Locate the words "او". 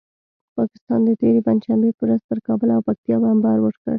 2.75-2.81